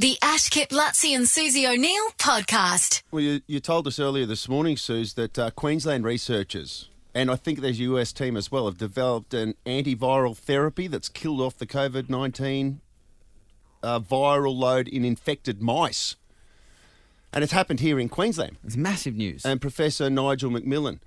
The 0.00 0.16
Ash 0.22 0.48
Kip 0.48 0.70
Luttsy 0.70 1.14
and 1.14 1.28
Susie 1.28 1.66
O'Neill 1.66 2.08
podcast. 2.16 3.02
Well, 3.10 3.22
you, 3.22 3.42
you 3.46 3.60
told 3.60 3.86
us 3.86 4.00
earlier 4.00 4.24
this 4.24 4.48
morning, 4.48 4.78
Suze, 4.78 5.12
that 5.12 5.38
uh, 5.38 5.50
Queensland 5.50 6.04
researchers, 6.04 6.88
and 7.14 7.30
I 7.30 7.36
think 7.36 7.60
there's 7.60 7.78
a 7.78 7.82
US 7.82 8.10
team 8.10 8.34
as 8.34 8.50
well, 8.50 8.64
have 8.64 8.78
developed 8.78 9.34
an 9.34 9.56
antiviral 9.66 10.34
therapy 10.34 10.86
that's 10.86 11.10
killed 11.10 11.42
off 11.42 11.58
the 11.58 11.66
COVID 11.66 12.08
19 12.08 12.80
uh, 13.82 14.00
viral 14.00 14.56
load 14.56 14.88
in 14.88 15.04
infected 15.04 15.60
mice. 15.60 16.16
And 17.34 17.44
it's 17.44 17.52
happened 17.52 17.80
here 17.80 18.00
in 18.00 18.08
Queensland. 18.08 18.56
It's 18.64 18.78
massive 18.78 19.16
news. 19.16 19.44
And 19.44 19.60
Professor 19.60 20.08
Nigel 20.08 20.50
McMillan 20.50 21.00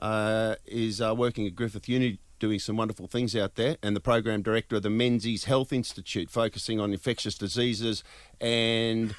uh, 0.00 0.56
is 0.66 1.00
uh, 1.00 1.14
working 1.16 1.46
at 1.46 1.54
Griffith 1.54 1.88
Uni 1.88 2.18
doing 2.40 2.58
some 2.58 2.76
wonderful 2.76 3.06
things 3.06 3.36
out 3.36 3.54
there, 3.54 3.76
and 3.82 3.94
the 3.94 4.00
program 4.00 4.42
director 4.42 4.76
of 4.76 4.82
the 4.82 4.90
Menzies 4.90 5.44
Health 5.44 5.72
Institute, 5.72 6.30
focusing 6.30 6.80
on 6.80 6.92
infectious 6.92 7.36
diseases 7.36 8.02
and 8.40 9.14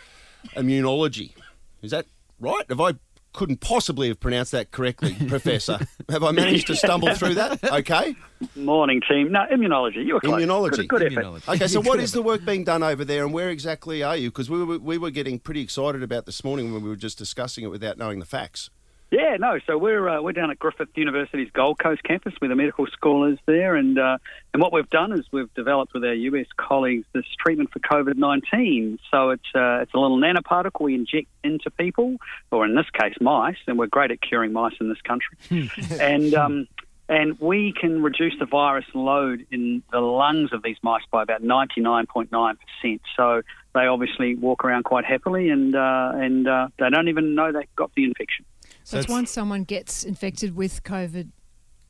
immunology. 0.55 1.33
Is 1.81 1.91
that 1.91 2.05
right? 2.39 2.65
Have 2.67 2.81
I 2.81 2.93
couldn't 3.33 3.61
possibly 3.61 4.09
have 4.09 4.19
pronounced 4.19 4.51
that 4.51 4.71
correctly, 4.71 5.15
Professor? 5.27 5.79
have 6.09 6.23
I 6.23 6.31
managed 6.31 6.67
to 6.67 6.75
stumble 6.75 7.13
through 7.15 7.35
that? 7.35 7.63
Okay. 7.63 8.15
Morning, 8.55 9.01
team. 9.07 9.31
No, 9.31 9.45
immunology. 9.51 10.05
You 10.05 10.15
were 10.15 10.19
close. 10.19 10.41
Immunology. 10.41 10.71
Good, 10.71 10.89
good 10.89 11.03
effort. 11.03 11.23
Immunology. 11.23 11.55
Okay, 11.55 11.67
so 11.67 11.81
what 11.81 11.99
is 11.99 12.11
the 12.11 12.21
work 12.21 12.43
being 12.43 12.63
done 12.63 12.83
over 12.83 13.05
there, 13.05 13.23
and 13.23 13.33
where 13.33 13.49
exactly 13.49 14.03
are 14.03 14.17
you? 14.17 14.29
Because 14.29 14.49
we 14.49 14.63
were, 14.63 14.79
we 14.79 14.97
were 14.97 15.11
getting 15.11 15.39
pretty 15.39 15.61
excited 15.61 16.03
about 16.03 16.25
this 16.25 16.43
morning 16.43 16.73
when 16.73 16.83
we 16.83 16.89
were 16.89 16.95
just 16.95 17.17
discussing 17.17 17.63
it 17.63 17.67
without 17.67 17.97
knowing 17.97 18.19
the 18.19 18.25
facts. 18.25 18.69
Yeah, 19.11 19.35
no. 19.37 19.59
So 19.67 19.77
we're 19.77 20.07
uh, 20.07 20.21
we're 20.21 20.31
down 20.31 20.51
at 20.51 20.59
Griffith 20.59 20.87
University's 20.95 21.51
Gold 21.51 21.77
Coast 21.79 22.01
campus 22.01 22.33
where 22.39 22.47
the 22.47 22.55
medical 22.55 22.87
school 22.87 23.25
is 23.25 23.37
there, 23.45 23.75
and 23.75 23.99
uh, 23.99 24.17
and 24.53 24.61
what 24.61 24.71
we've 24.71 24.89
done 24.89 25.11
is 25.11 25.25
we've 25.33 25.53
developed 25.53 25.93
with 25.93 26.05
our 26.05 26.13
US 26.13 26.45
colleagues 26.55 27.05
this 27.11 27.25
treatment 27.37 27.71
for 27.73 27.79
COVID 27.79 28.15
nineteen. 28.15 28.99
So 29.11 29.31
it's 29.31 29.49
uh, 29.53 29.79
it's 29.81 29.93
a 29.93 29.99
little 29.99 30.17
nanoparticle 30.17 30.79
we 30.79 30.95
inject 30.95 31.27
into 31.43 31.69
people, 31.71 32.15
or 32.51 32.65
in 32.65 32.73
this 32.73 32.89
case 32.89 33.15
mice, 33.19 33.57
and 33.67 33.77
we're 33.77 33.87
great 33.87 34.11
at 34.11 34.21
curing 34.21 34.53
mice 34.53 34.75
in 34.79 34.87
this 34.87 35.01
country, 35.01 35.69
and. 35.99 36.33
Um, 36.33 36.67
and 37.09 37.37
we 37.41 37.73
can 37.73 38.01
reduce 38.01 38.39
the 38.39 38.45
virus 38.45 38.85
load 38.93 39.45
in 39.51 39.83
the 39.91 39.99
lungs 39.99 40.53
of 40.53 40.63
these 40.63 40.77
mice 40.81 41.01
by 41.11 41.21
about 41.21 41.43
99.9%. 41.43 42.99
So 43.17 43.41
they 43.75 43.81
obviously 43.81 44.35
walk 44.35 44.63
around 44.63 44.83
quite 44.83 45.03
happily 45.03 45.49
and, 45.49 45.75
uh, 45.75 46.13
and 46.15 46.47
uh, 46.47 46.69
they 46.79 46.89
don't 46.89 47.09
even 47.09 47.35
know 47.35 47.51
they've 47.51 47.75
got 47.75 47.91
the 47.95 48.05
infection. 48.05 48.45
So 48.91 48.99
it's 48.99 49.07
once 49.07 49.31
someone 49.31 49.63
gets 49.63 50.03
infected 50.03 50.53
with 50.53 50.83
COVID, 50.83 51.29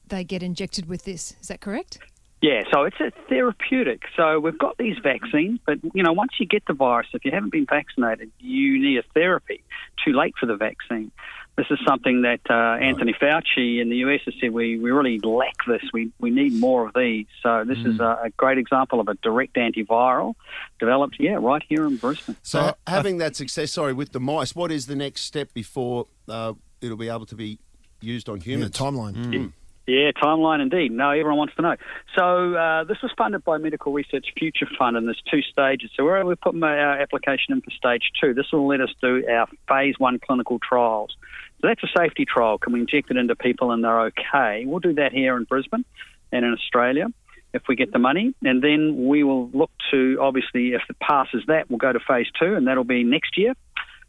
they 0.07 0.23
get 0.23 0.43
injected 0.43 0.87
with 0.87 1.03
this. 1.03 1.35
Is 1.41 1.47
that 1.47 1.59
correct? 1.59 1.97
Yeah, 2.43 2.63
so 2.71 2.83
it's 2.83 2.99
a 2.99 3.11
therapeutic. 3.27 4.03
So 4.15 4.39
we've 4.39 4.57
got 4.57 4.77
these 4.77 4.97
vaccines, 5.01 5.59
but 5.65 5.77
you 5.93 6.03
know, 6.03 6.11
once 6.13 6.33
you 6.39 6.45
get 6.45 6.63
the 6.67 6.73
virus, 6.73 7.07
if 7.13 7.23
you 7.25 7.31
haven't 7.31 7.51
been 7.51 7.67
vaccinated, 7.67 8.31
you 8.39 8.79
need 8.79 8.97
a 8.97 9.03
therapy. 9.13 9.63
Too 10.03 10.13
late 10.13 10.33
for 10.39 10.45
the 10.45 10.55
vaccine. 10.55 11.11
This 11.57 11.67
is 11.69 11.79
something 11.85 12.21
that 12.21 12.39
uh, 12.49 12.79
Anthony 12.81 13.13
Fauci 13.13 13.81
in 13.81 13.89
the 13.89 13.97
US 13.97 14.21
has 14.25 14.33
said 14.39 14.51
we, 14.51 14.79
we 14.79 14.89
really 14.89 15.19
lack 15.19 15.55
this. 15.67 15.81
We 15.93 16.11
we 16.19 16.31
need 16.31 16.53
more 16.53 16.87
of 16.87 16.93
these. 16.95 17.27
So 17.43 17.63
this 17.65 17.77
is 17.79 17.99
a, 17.99 18.19
a 18.23 18.29
great 18.37 18.57
example 18.57 18.99
of 18.99 19.07
a 19.07 19.15
direct 19.15 19.55
antiviral 19.55 20.33
developed, 20.79 21.17
yeah, 21.19 21.37
right 21.39 21.61
here 21.67 21.85
in 21.85 21.97
Brisbane. 21.97 22.37
So 22.41 22.59
Uh, 22.59 22.73
having 22.87 23.17
that 23.17 23.35
success, 23.35 23.71
sorry, 23.73 23.93
with 23.93 24.13
the 24.13 24.19
mice, 24.19 24.55
what 24.55 24.71
is 24.71 24.87
the 24.87 24.95
next 24.95 25.21
step 25.21 25.53
before 25.53 26.07
uh, 26.31 26.53
it'll 26.81 26.97
be 26.97 27.09
able 27.09 27.25
to 27.27 27.35
be 27.35 27.59
used 28.01 28.29
on 28.29 28.37
Yeah, 28.37 28.43
humans? 28.43 28.77
timeline. 28.77 29.53
Yeah, 29.87 30.11
timeline 30.11 30.61
indeed. 30.61 30.91
No, 30.91 31.09
everyone 31.09 31.37
wants 31.37 31.55
to 31.55 31.61
know. 31.63 31.75
So 32.15 32.53
uh, 32.53 32.83
this 32.83 32.97
was 33.01 33.11
funded 33.17 33.43
by 33.43 33.57
Medical 33.57 33.91
Research 33.91 34.27
Future 34.37 34.67
Fund, 34.77 34.95
and 34.95 35.07
there's 35.07 35.21
two 35.29 35.41
stages. 35.41 35.89
So 35.97 36.05
we're, 36.05 36.23
we're 36.23 36.35
putting 36.35 36.61
our 36.63 36.99
application 37.01 37.53
in 37.53 37.61
for 37.61 37.71
stage 37.71 38.03
two. 38.21 38.33
This 38.33 38.45
will 38.53 38.67
let 38.67 38.79
us 38.79 38.89
do 39.01 39.25
our 39.27 39.47
phase 39.67 39.95
one 39.97 40.19
clinical 40.19 40.59
trials. 40.59 41.15
So 41.61 41.67
that's 41.67 41.83
a 41.83 41.89
safety 41.97 42.25
trial. 42.25 42.57
Can 42.57 42.73
we 42.73 42.79
inject 42.79 43.11
it 43.11 43.17
into 43.17 43.35
people 43.35 43.71
and 43.71 43.83
they're 43.83 44.01
okay? 44.07 44.63
We'll 44.65 44.79
do 44.79 44.93
that 44.93 45.13
here 45.13 45.35
in 45.35 45.43
Brisbane 45.45 45.85
and 46.31 46.45
in 46.45 46.53
Australia 46.53 47.07
if 47.53 47.63
we 47.67 47.75
get 47.75 47.91
the 47.91 47.99
money, 47.99 48.33
and 48.43 48.63
then 48.63 49.07
we 49.07 49.23
will 49.23 49.49
look 49.49 49.71
to 49.91 50.17
obviously 50.21 50.69
if 50.73 50.83
it 50.89 50.97
passes 50.99 51.43
that, 51.47 51.69
we'll 51.69 51.79
go 51.79 51.91
to 51.91 51.99
phase 51.99 52.27
two, 52.39 52.55
and 52.55 52.67
that'll 52.67 52.83
be 52.85 53.03
next 53.03 53.37
year. 53.37 53.53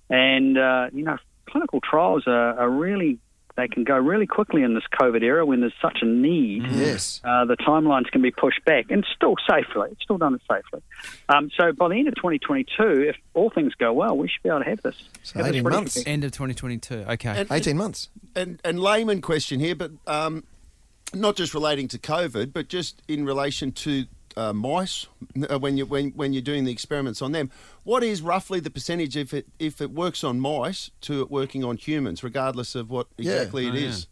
And 0.08 0.56
uh, 0.56 0.90
you 0.92 1.02
know, 1.04 1.18
clinical 1.52 1.80
trials 1.80 2.24
are, 2.26 2.58
are 2.58 2.70
really 2.70 3.18
they 3.54 3.68
can 3.68 3.84
go 3.84 3.96
really 3.98 4.26
quickly 4.26 4.62
in 4.62 4.72
this 4.72 4.84
COVID 4.98 5.22
era 5.22 5.44
when 5.44 5.60
there's 5.60 5.74
such 5.82 5.98
a 6.00 6.06
need. 6.06 6.62
Yes. 6.70 7.20
Uh, 7.22 7.44
the 7.44 7.56
timelines 7.58 8.10
can 8.10 8.22
be 8.22 8.30
pushed 8.30 8.64
back 8.64 8.86
and 8.90 9.04
still 9.14 9.34
safely. 9.46 9.88
It's 9.92 10.02
still 10.02 10.16
done 10.16 10.34
it 10.34 10.40
safely. 10.50 10.80
Um, 11.28 11.50
so 11.54 11.70
by 11.72 11.88
the 11.88 11.96
end 11.96 12.08
of 12.08 12.14
2022, 12.14 13.10
if 13.10 13.16
all 13.34 13.50
things 13.50 13.74
go 13.74 13.92
well, 13.92 14.16
we 14.16 14.28
should 14.28 14.42
be 14.42 14.48
able 14.48 14.60
to 14.60 14.70
have 14.70 14.80
this. 14.80 14.96
So 15.22 15.38
have 15.40 15.48
18 15.48 15.64
ready 15.64 15.76
months. 15.76 16.02
to- 16.02 16.08
End 16.08 16.24
of 16.24 16.32
2022. 16.32 16.94
Okay. 17.10 17.28
And- 17.28 17.52
18 17.52 17.76
months. 17.76 18.08
and 18.34 18.58
and 18.64 18.80
layman 18.80 19.20
question 19.20 19.60
here, 19.60 19.74
but 19.74 19.90
um, 20.06 20.44
not 21.12 21.36
just 21.36 21.52
relating 21.52 21.88
to 21.88 21.98
COVID, 21.98 22.54
but 22.54 22.68
just 22.68 23.02
in 23.06 23.26
relation 23.26 23.70
to 23.72 24.06
uh, 24.36 24.52
mice 24.52 25.06
uh, 25.50 25.58
when 25.58 25.76
you 25.76 25.86
when 25.86 26.10
when 26.10 26.32
you're 26.32 26.42
doing 26.42 26.64
the 26.64 26.72
experiments 26.72 27.20
on 27.22 27.32
them. 27.32 27.50
What 27.84 28.02
is 28.02 28.22
roughly 28.22 28.60
the 28.60 28.70
percentage 28.70 29.16
if 29.16 29.32
it 29.34 29.46
if 29.58 29.80
it 29.80 29.90
works 29.90 30.24
on 30.24 30.40
mice 30.40 30.90
to 31.02 31.20
it 31.22 31.30
working 31.30 31.64
on 31.64 31.76
humans, 31.76 32.22
regardless 32.22 32.74
of 32.74 32.90
what 32.90 33.06
Yeah. 33.18 33.32
exactly 33.32 33.66
it 33.66 33.72
Oh, 33.74 33.76
is? 33.76 34.06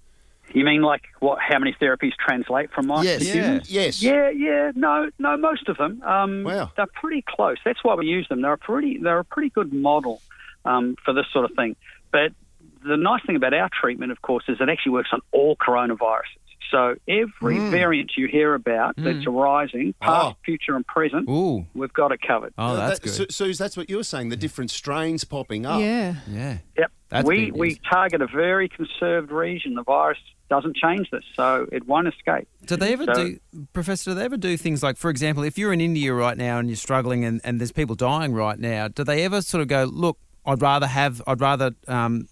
You 0.53 0.65
mean 0.65 0.83
like 0.83 1.03
what? 1.21 1.39
How 1.41 1.59
many 1.61 1.75
therapies 1.81 2.13
translate 2.19 2.71
from 2.73 2.89
mice 2.89 3.05
Yes. 3.05 3.21
to 3.21 3.27
Yeah. 3.27 3.33
humans? 3.35 3.71
Yes. 3.71 4.03
Yeah, 4.03 4.31
yeah, 4.31 4.73
no, 4.75 5.11
no, 5.19 5.37
most 5.37 5.69
of 5.69 5.77
them. 5.77 6.03
Um, 6.03 6.43
Wow. 6.45 6.73
They're 6.77 6.87
pretty 6.87 7.23
close. 7.27 7.57
That's 7.65 7.83
why 7.85 7.95
we 7.95 8.07
use 8.07 8.27
them. 8.29 8.41
They're 8.43 8.55
a 8.55 8.59
pretty, 8.59 8.99
they're 8.99 9.21
a 9.21 9.25
pretty 9.25 9.51
good 9.51 9.73
model 9.73 10.21
um, 10.65 10.97
for 11.05 11.15
this 11.15 11.27
sort 11.33 11.45
of 11.49 11.57
thing. 11.57 11.77
But 12.11 12.33
the 12.85 12.97
nice 12.97 13.23
thing 13.27 13.37
about 13.37 13.55
our 13.55 13.69
treatment, 13.81 14.11
of 14.11 14.23
course, 14.23 14.45
is 14.49 14.57
it 14.61 14.69
actually 14.69 14.93
works 14.93 15.11
on 15.13 15.21
all 15.31 15.55
coronaviruses. 15.55 16.25
So 16.71 16.95
every 17.09 17.57
hmm. 17.59 17.71
variant 17.71 18.13
you 18.17 18.29
hear 18.29 18.55
about 18.55 18.97
hmm. 18.97 19.05
that's 19.05 19.27
arising, 19.27 19.95
ah. 20.01 20.07
past, 20.07 20.27
Oh. 20.27 20.37
future, 20.45 20.77
and 20.77 20.87
present, 20.87 21.29
Ooh. 21.29 21.67
we've 21.75 21.93
got 21.93 22.13
it 22.13 22.21
covered. 22.27 22.53
Oh, 22.57 22.77
that's 22.77 23.01
that, 23.01 23.05
good. 23.05 23.13
Su- 23.13 23.27
Suze, 23.31 23.59
that's 23.59 23.77
what 23.77 23.91
you 23.91 23.97
were 23.97 24.05
saying. 24.05 24.29
The 24.29 24.37
different 24.37 24.71
strains 24.71 25.25
popping 25.25 25.67
up. 25.67 25.81
Yeah. 25.81 26.15
yeah. 26.29 26.59
Yep. 26.79 26.93
That's 27.09 27.27
we 27.27 27.51
we 27.51 27.81
target 27.91 28.23
a 28.23 28.27
very 28.27 28.69
conserved 28.69 29.33
region. 29.33 29.75
The 29.75 29.83
virus 29.83 30.19
doesn't 30.49 30.77
change 30.77 31.09
this, 31.11 31.25
so 31.35 31.67
it 31.73 31.87
won't 31.87 32.09
escape. 32.09 32.49
Do 32.67 32.77
they 32.77 32.93
ever 32.93 33.05
So- 33.07 33.15
do, 33.15 33.41
Professor? 33.73 34.11
Do 34.11 34.15
they 34.17 34.25
ever 34.25 34.37
do 34.37 34.57
things 34.57 34.83
like, 34.83 34.97
for 34.97 35.11
example, 35.11 35.45
if 35.45 35.57
you're 35.57 35.73
in 35.73 35.81
India 35.81 36.13
right 36.13 36.37
now 36.37 36.59
and 36.59 36.69
you're 36.69 36.77
struggling 36.77 37.25
and, 37.25 37.41
and 37.45 37.61
there's 37.61 37.73
people 37.73 37.95
dying 37.95 38.33
right 38.33 38.59
now, 38.59 38.89
do 38.89 39.05
they 39.05 39.25
ever 39.25 39.43
sort 39.43 39.63
of 39.63 39.69
go, 39.69 39.85
look, 39.85 40.19
I'd 40.45 40.61
rather 40.61 40.87
have, 40.89 41.23
I'd 41.27 41.41
rather 41.41 41.73
um, 41.87 42.27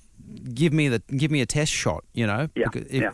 give 0.53 0.73
me 0.73 0.89
the, 0.89 1.01
give 1.17 1.31
me 1.31 1.41
a 1.41 1.47
test 1.47 1.73
shot, 1.73 2.05
you 2.13 2.27
know? 2.27 2.49
Yeah, 2.57 2.67
if- 2.75 2.91
yeah. 2.91 3.11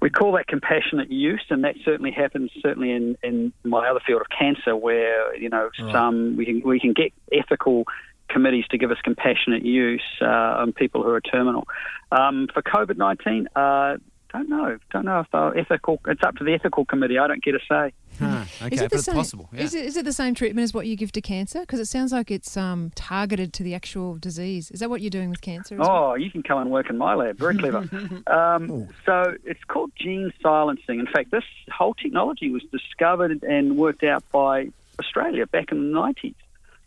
We 0.00 0.10
call 0.10 0.32
that 0.32 0.46
compassionate 0.46 1.10
use, 1.10 1.44
and 1.50 1.64
that 1.64 1.76
certainly 1.84 2.10
happens 2.10 2.50
certainly 2.60 2.90
in, 2.90 3.16
in 3.22 3.52
my 3.64 3.88
other 3.88 4.00
field 4.06 4.20
of 4.20 4.26
cancer, 4.36 4.76
where 4.76 5.34
you 5.36 5.48
know 5.48 5.70
some 5.90 6.36
we 6.36 6.44
can 6.44 6.62
we 6.64 6.80
can 6.80 6.92
get 6.92 7.12
ethical 7.32 7.84
committees 8.28 8.64
to 8.70 8.78
give 8.78 8.90
us 8.90 8.98
compassionate 9.02 9.64
use 9.64 10.02
uh, 10.20 10.24
on 10.24 10.72
people 10.72 11.02
who 11.02 11.10
are 11.10 11.20
terminal. 11.20 11.66
Um, 12.10 12.48
for 12.52 12.62
COVID 12.62 12.96
nineteen, 12.96 13.48
uh, 13.54 13.96
don't 14.32 14.48
know, 14.48 14.78
don't 14.90 15.04
know 15.04 15.20
if 15.20 15.26
they're 15.30 15.56
ethical. 15.56 16.00
It's 16.06 16.22
up 16.22 16.36
to 16.36 16.44
the 16.44 16.54
ethical 16.54 16.84
committee. 16.84 17.18
I 17.18 17.26
don't 17.26 17.42
get 17.42 17.54
a 17.54 17.58
say. 17.68 17.92
Huh, 18.18 18.44
okay, 18.62 18.74
is 18.74 18.80
it 18.80 18.84
but 18.84 18.90
the 18.90 18.96
it's 18.96 19.04
same? 19.04 19.14
possible. 19.14 19.48
Yeah. 19.52 19.62
Is, 19.62 19.74
it, 19.74 19.84
is 19.84 19.96
it 19.96 20.04
the 20.04 20.12
same 20.12 20.34
treatment 20.34 20.64
as 20.64 20.74
what 20.74 20.86
you 20.86 20.96
give 20.96 21.12
to 21.12 21.20
cancer? 21.20 21.60
Because 21.60 21.80
it 21.80 21.86
sounds 21.86 22.12
like 22.12 22.30
it's 22.30 22.56
um, 22.56 22.92
targeted 22.94 23.52
to 23.54 23.62
the 23.62 23.74
actual 23.74 24.16
disease. 24.16 24.70
Is 24.70 24.80
that 24.80 24.90
what 24.90 25.00
you're 25.00 25.10
doing 25.10 25.30
with 25.30 25.40
cancer? 25.40 25.74
As 25.74 25.80
well? 25.80 25.90
Oh, 25.90 26.14
you 26.14 26.30
can 26.30 26.42
come 26.42 26.58
and 26.58 26.70
work 26.70 26.90
in 26.90 26.98
my 26.98 27.14
lab. 27.14 27.38
Very 27.38 27.56
clever. 27.56 27.78
um, 28.26 28.88
so 29.04 29.34
it's 29.44 29.64
called 29.64 29.92
gene 29.96 30.32
silencing. 30.42 31.00
In 31.00 31.06
fact, 31.06 31.30
this 31.30 31.44
whole 31.70 31.94
technology 31.94 32.50
was 32.50 32.62
discovered 32.70 33.42
and 33.42 33.76
worked 33.76 34.04
out 34.04 34.24
by 34.30 34.68
Australia 34.98 35.46
back 35.46 35.72
in 35.72 35.92
the 35.92 35.98
90s 35.98 36.34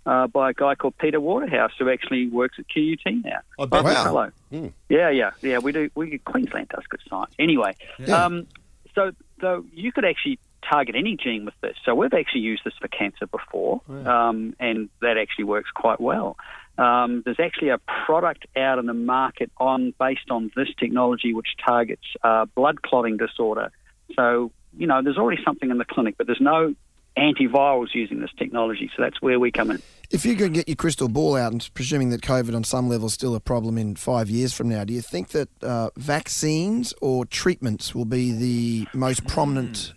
uh, 0.05 0.27
by 0.27 0.51
a 0.51 0.53
guy 0.53 0.75
called 0.75 0.97
Peter 0.97 1.19
Waterhouse, 1.19 1.71
who 1.79 1.89
actually 1.89 2.27
works 2.27 2.57
at 2.59 2.65
QUT 2.69 3.23
now. 3.23 3.39
Lovely 3.57 3.81
Wow. 3.93 4.03
fellow. 4.03 4.31
Mm. 4.51 4.71
Yeah, 4.89 5.09
yeah, 5.09 5.31
yeah. 5.41 5.57
We 5.59 5.71
do. 5.71 5.89
We 5.95 6.17
Queensland 6.19 6.69
does 6.69 6.83
good 6.89 7.01
science. 7.09 7.33
Anyway, 7.39 7.75
Yeah. 7.99 8.25
um, 8.25 8.47
so 8.93 9.11
so 9.41 9.65
you 9.73 9.91
could 9.91 10.05
actually 10.05 10.39
target 10.67 10.95
any 10.95 11.15
gene 11.15 11.45
with 11.45 11.53
this. 11.61 11.75
So 11.85 11.93
we've 11.93 12.13
actually 12.13 12.41
used 12.41 12.63
this 12.65 12.73
for 12.81 12.87
cancer 12.87 13.27
before, 13.27 13.81
um, 14.05 14.55
and 14.59 14.89
that 15.01 15.17
actually 15.17 15.45
works 15.45 15.69
quite 15.71 15.99
well. 15.99 16.37
Um, 16.77 17.21
there's 17.23 17.39
actually 17.39 17.69
a 17.69 17.77
product 18.05 18.45
out 18.57 18.79
in 18.79 18.85
the 18.85 18.93
market 18.93 19.49
on 19.57 19.93
based 19.99 20.29
on 20.29 20.51
this 20.55 20.67
technology, 20.79 21.33
which 21.33 21.49
targets 21.63 22.03
uh, 22.23 22.45
blood 22.45 22.81
clotting 22.81 23.17
disorder. 23.17 23.71
So 24.15 24.51
you 24.77 24.87
know, 24.87 25.01
there's 25.01 25.17
already 25.17 25.41
something 25.43 25.69
in 25.71 25.77
the 25.77 25.85
clinic, 25.85 26.15
but 26.17 26.27
there's 26.27 26.41
no 26.41 26.75
antivirals 27.17 27.93
using 27.93 28.19
this 28.19 28.31
technology. 28.37 28.89
So 28.95 29.03
that's 29.03 29.21
where 29.21 29.39
we 29.39 29.51
come 29.51 29.71
in. 29.71 29.81
If 30.11 30.25
you 30.25 30.35
could 30.35 30.53
get 30.53 30.67
your 30.67 30.75
crystal 30.75 31.07
ball 31.09 31.35
out, 31.35 31.51
and 31.51 31.67
presuming 31.73 32.09
that 32.11 32.21
COVID 32.21 32.55
on 32.55 32.63
some 32.63 32.87
level 32.87 33.07
is 33.07 33.13
still 33.13 33.35
a 33.35 33.39
problem 33.39 33.77
in 33.77 33.95
five 33.95 34.29
years 34.29 34.53
from 34.53 34.69
now, 34.69 34.83
do 34.83 34.93
you 34.93 35.01
think 35.01 35.29
that 35.29 35.49
uh, 35.63 35.89
vaccines 35.97 36.93
or 37.01 37.25
treatments 37.25 37.95
will 37.95 38.05
be 38.05 38.31
the 38.31 38.87
most 38.93 39.25
prominent, 39.27 39.93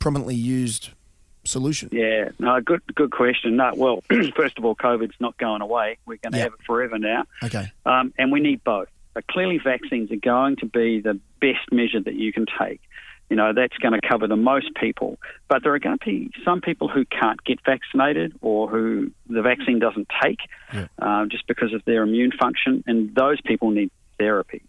prominently 0.00 0.34
used 0.34 0.90
solution? 1.44 1.88
Yeah, 1.92 2.30
no, 2.38 2.60
good, 2.60 2.80
good 2.94 3.10
question. 3.10 3.56
No, 3.56 3.72
well, 3.76 4.02
first 4.36 4.58
of 4.58 4.64
all, 4.64 4.74
COVID's 4.74 5.16
not 5.20 5.36
going 5.36 5.60
away. 5.60 5.98
We're 6.06 6.16
going 6.22 6.32
to 6.32 6.38
Yeah. 6.38 6.44
have 6.44 6.54
it 6.54 6.60
forever 6.66 6.98
now, 6.98 7.24
Okay. 7.42 7.70
um, 7.84 8.14
and 8.18 8.32
we 8.32 8.40
need 8.40 8.64
both. 8.64 8.88
But 9.14 9.26
clearly, 9.26 9.58
vaccines 9.58 10.10
are 10.12 10.16
going 10.16 10.56
to 10.56 10.66
be 10.66 11.00
the 11.00 11.18
best 11.40 11.70
measure 11.72 12.00
that 12.00 12.14
you 12.14 12.32
can 12.32 12.46
take. 12.58 12.80
You 13.30 13.36
know, 13.36 13.52
that's 13.52 13.76
going 13.76 13.92
to 13.92 14.06
cover 14.06 14.26
the 14.26 14.36
most 14.36 14.74
people. 14.74 15.18
But 15.48 15.62
there 15.62 15.74
are 15.74 15.78
going 15.78 15.98
to 15.98 16.04
be 16.04 16.30
some 16.44 16.60
people 16.60 16.88
who 16.88 17.04
can't 17.04 17.42
get 17.44 17.58
vaccinated 17.64 18.34
or 18.40 18.68
who 18.68 19.10
the 19.28 19.42
vaccine 19.42 19.78
doesn't 19.78 20.08
take 20.22 20.38
uh, 20.98 21.26
just 21.26 21.46
because 21.46 21.74
of 21.74 21.84
their 21.84 22.02
immune 22.02 22.32
function, 22.32 22.82
and 22.86 23.14
those 23.14 23.40
people 23.42 23.70
need 23.70 23.90
therapies. 24.18 24.62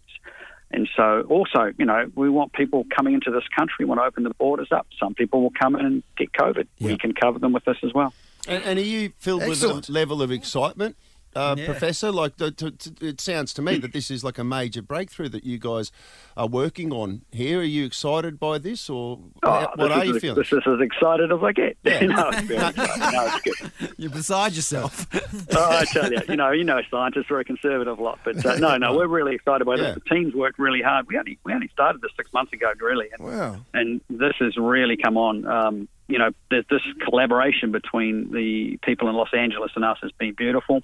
And 0.72 0.88
so, 0.96 1.22
also, 1.28 1.72
you 1.78 1.84
know, 1.84 2.10
we 2.14 2.30
want 2.30 2.52
people 2.52 2.86
coming 2.94 3.14
into 3.14 3.30
this 3.32 3.42
country, 3.56 3.74
we 3.80 3.84
want 3.86 4.00
to 4.00 4.04
open 4.04 4.22
the 4.22 4.30
borders 4.30 4.68
up. 4.70 4.86
Some 5.00 5.14
people 5.14 5.42
will 5.42 5.52
come 5.60 5.74
in 5.74 5.84
and 5.84 6.02
get 6.16 6.32
COVID. 6.32 6.68
Yeah. 6.78 6.92
We 6.92 6.98
can 6.98 7.12
cover 7.12 7.40
them 7.40 7.52
with 7.52 7.64
this 7.64 7.78
as 7.82 7.92
well. 7.92 8.14
And, 8.46 8.62
and 8.62 8.78
are 8.78 8.82
you 8.82 9.12
filled 9.18 9.42
Excellent. 9.42 9.76
with 9.76 9.88
a 9.88 9.92
level 9.92 10.22
of 10.22 10.30
excitement, 10.30 10.96
uh, 11.36 11.54
Yeah. 11.58 11.66
Professor? 11.66 12.10
Like, 12.12 12.36
the, 12.36 12.50
to, 12.52 12.70
to, 12.70 13.06
it 13.06 13.20
sounds 13.20 13.52
to 13.54 13.62
me 13.62 13.78
that 13.78 13.92
this 13.92 14.10
is 14.10 14.22
like 14.24 14.38
a 14.38 14.44
major 14.44 14.82
breakthrough 14.82 15.28
that 15.30 15.44
you 15.44 15.58
guys 15.58 15.90
are 16.36 16.46
working 16.46 16.92
on 16.92 17.22
here. 17.32 17.60
Are 17.60 17.62
you 17.62 17.84
excited 17.84 18.38
by 18.40 18.58
this, 18.58 18.88
or 18.90 19.18
how- 19.42 19.72
what 19.76 19.80
Oh, 19.80 19.88
this 19.88 19.96
are 19.98 20.04
you 20.04 20.16
as- 20.16 20.20
feeling? 20.22 20.38
This 20.38 20.52
is 20.52 20.62
as 20.66 20.80
excited 20.80 21.32
as 21.32 21.38
I 21.42 21.52
get. 21.52 21.76
Yeah. 21.84 22.00
no, 22.06 22.28
it's 22.30 22.40
very 22.42 22.68
exciting. 22.68 23.00
No, 23.12 23.26
it's 23.34 23.40
good. 23.80 23.94
You're 23.98 24.10
beside 24.10 24.52
yourself. 24.52 25.06
Oh, 25.56 25.70
I 25.78 25.84
tell 25.84 26.10
you, 26.12 26.20
you 26.28 26.36
know, 26.36 26.50
you 26.52 26.64
know, 26.64 26.80
scientists 26.90 27.30
are 27.30 27.38
a 27.40 27.44
conservative 27.44 27.98
lot, 27.98 28.20
but 28.24 28.44
uh, 28.46 28.56
no, 28.58 28.76
no, 28.76 28.94
we're 28.96 29.06
really 29.08 29.34
excited 29.34 29.64
by 29.64 29.74
Yeah. 29.76 29.82
this. 29.92 29.94
The 29.94 30.14
team's 30.14 30.34
worked 30.34 30.58
really 30.58 30.80
hard. 30.82 31.06
We 31.08 31.18
only 31.18 31.38
we 31.44 31.52
only 31.52 31.68
started 31.68 32.00
this 32.02 32.10
six 32.16 32.32
months 32.32 32.52
ago, 32.52 32.72
really, 32.80 33.08
and, 33.18 33.26
Wow. 33.26 33.56
and 33.74 34.00
this 34.08 34.34
has 34.38 34.56
really 34.56 34.96
come 34.96 35.16
on. 35.16 35.46
Um, 35.46 35.88
you 36.10 36.18
know, 36.18 36.30
there's 36.50 36.66
this 36.68 36.82
collaboration 37.04 37.70
between 37.70 38.32
the 38.32 38.78
people 38.82 39.08
in 39.08 39.14
Los 39.14 39.32
Angeles 39.32 39.70
and 39.76 39.84
us 39.84 39.98
has 40.02 40.10
been 40.18 40.34
beautiful, 40.34 40.80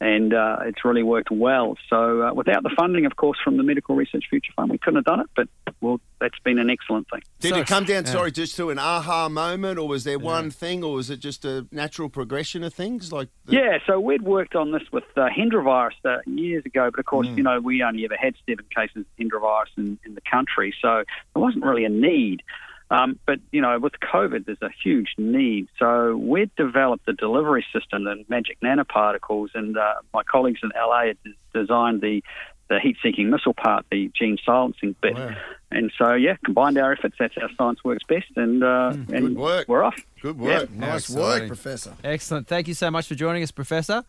and 0.00 0.34
uh, 0.34 0.58
it's 0.66 0.84
really 0.84 1.02
worked 1.02 1.30
well. 1.30 1.76
So, 1.88 2.22
uh, 2.22 2.34
without 2.34 2.62
the 2.62 2.70
funding, 2.76 3.06
of 3.06 3.16
course, 3.16 3.38
from 3.42 3.56
the 3.56 3.62
Medical 3.62 3.96
Research 3.96 4.24
Future 4.28 4.52
Fund, 4.54 4.70
we 4.70 4.78
couldn't 4.78 4.96
have 4.96 5.04
done 5.04 5.20
it. 5.20 5.26
But 5.34 5.48
well, 5.80 6.00
that's 6.20 6.38
been 6.40 6.58
an 6.58 6.68
excellent 6.70 7.08
thing. 7.10 7.22
Did 7.40 7.54
So- 7.54 7.60
it 7.60 7.66
come 7.66 7.84
down, 7.84 8.04
yeah. 8.04 8.10
sorry, 8.12 8.30
just 8.32 8.56
to 8.56 8.70
an 8.70 8.78
aha 8.78 9.28
moment, 9.28 9.78
or 9.78 9.88
was 9.88 10.04
there 10.04 10.18
one 10.18 10.50
thing, 10.50 10.84
or 10.84 10.94
was 10.94 11.10
it 11.10 11.20
just 11.20 11.44
a 11.44 11.66
natural 11.72 12.08
progression 12.08 12.62
of 12.62 12.74
things? 12.74 13.12
Like, 13.12 13.28
the, 13.46 13.54
Yeah, 13.54 13.78
so 13.86 13.98
we'd 13.98 14.22
worked 14.22 14.54
on 14.54 14.72
this 14.72 14.82
with 14.92 15.04
uh, 15.16 15.28
Hendra 15.28 15.64
virus 15.64 15.94
uh, 16.04 16.18
years 16.26 16.64
ago, 16.66 16.90
but 16.90 17.00
of 17.00 17.06
course, 17.06 17.28
you 17.28 17.42
know, 17.42 17.60
we 17.60 17.82
only 17.82 18.04
ever 18.04 18.16
had 18.16 18.34
seven 18.48 18.64
cases 18.74 18.98
of 18.98 19.06
Hendra 19.18 19.40
virus 19.40 19.70
in, 19.76 19.98
in 20.04 20.14
the 20.14 20.22
country, 20.30 20.74
so 20.82 21.02
there 21.34 21.42
wasn't 21.42 21.64
really 21.64 21.84
a 21.84 21.88
need. 21.88 22.42
Um, 22.90 23.18
but, 23.26 23.40
you 23.50 23.60
know, 23.60 23.78
with 23.80 23.94
COVID, 24.00 24.46
there's 24.46 24.62
a 24.62 24.70
huge 24.82 25.08
need. 25.18 25.68
So 25.78 26.16
we've 26.16 26.54
developed 26.54 27.06
the 27.06 27.12
delivery 27.14 27.66
system, 27.72 28.04
the 28.04 28.24
magic 28.28 28.60
nanoparticles, 28.60 29.48
and 29.54 29.76
uh, 29.76 29.94
my 30.14 30.22
colleagues 30.22 30.60
in 30.62 30.70
LA 30.76 31.06
had 31.06 31.18
designed 31.52 32.00
the, 32.00 32.22
the 32.70 32.78
heat-seeking 32.80 33.28
missile 33.28 33.54
part, 33.54 33.86
the 33.90 34.10
gene 34.16 34.38
silencing 34.46 34.94
bit. 35.02 35.14
Wow. 35.16 35.34
And 35.72 35.90
so, 35.98 36.14
yeah, 36.14 36.36
combined 36.44 36.78
our 36.78 36.92
efforts, 36.92 37.16
that's 37.18 37.34
how 37.34 37.48
science 37.58 37.82
works 37.82 38.04
best, 38.08 38.26
and, 38.36 38.62
uh, 38.62 38.90
and 38.92 39.08
Good 39.08 39.36
work. 39.36 39.68
we're 39.68 39.82
off. 39.82 40.00
Good 40.22 40.38
work. 40.38 40.70
Nice 40.70 41.08
exciting. 41.10 41.22
work, 41.22 41.46
Professor. 41.48 41.92
Excellent. 42.04 42.46
Thank 42.46 42.68
you 42.68 42.74
so 42.74 42.88
much 42.92 43.08
for 43.08 43.16
joining 43.16 43.42
us, 43.42 43.50
Professor. 43.50 44.04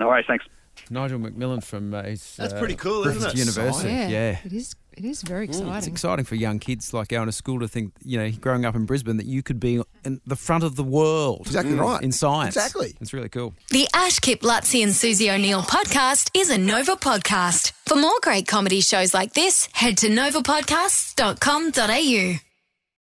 No 0.00 0.08
worries, 0.08 0.26
thanks. 0.28 0.44
Nigel 0.90 1.18
McMillan 1.18 1.64
from 1.64 1.92
uh, 1.94 2.02
his, 2.04 2.36
That's 2.36 2.52
uh, 2.52 2.58
pretty 2.58 2.76
cool, 2.76 3.02
Griffith 3.02 3.22
isn't 3.22 3.30
it? 3.32 3.38
University. 3.38 3.88
Yeah, 3.88 4.08
Yeah. 4.08 4.38
It 4.44 4.52
is. 4.52 4.74
It 4.98 5.04
is 5.04 5.22
very 5.22 5.44
exciting. 5.44 5.68
It's 5.68 5.86
exciting. 5.86 5.92
exciting 5.92 6.24
for 6.24 6.34
young 6.34 6.58
kids 6.58 6.92
like 6.92 7.06
going 7.08 7.26
to 7.26 7.32
school 7.32 7.60
to 7.60 7.68
think, 7.68 7.92
you 8.04 8.18
know, 8.18 8.32
growing 8.32 8.64
up 8.64 8.74
in 8.74 8.84
Brisbane, 8.84 9.18
that 9.18 9.26
you 9.26 9.44
could 9.44 9.60
be 9.60 9.80
in 10.04 10.20
the 10.26 10.34
front 10.34 10.64
of 10.64 10.74
the 10.74 10.82
world. 10.82 11.42
Exactly 11.42 11.74
mm, 11.74 11.80
right. 11.80 12.02
In 12.02 12.10
science. 12.10 12.56
Exactly. 12.56 12.96
It's 13.00 13.12
really 13.12 13.28
cool. 13.28 13.54
The 13.70 13.86
Ash 13.94 14.18
Kip 14.18 14.40
Luttsy 14.40 14.82
and 14.82 14.92
Susie 14.92 15.30
O'Neill 15.30 15.62
podcast 15.62 16.30
is 16.34 16.50
a 16.50 16.58
Nova 16.58 16.96
podcast. 16.96 17.70
For 17.86 17.94
more 17.96 18.18
great 18.22 18.48
comedy 18.48 18.80
shows 18.80 19.14
like 19.14 19.34
this, 19.34 19.68
head 19.72 19.98
to 19.98 20.08
novapodcasts.com.au. 20.08 22.47